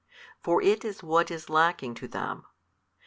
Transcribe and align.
For 0.41 0.63
it 0.63 0.83
is 0.83 1.03
what 1.03 1.29
is 1.29 1.47
lacking 1.47 1.93
to 1.93 2.07
them. 2.07 2.47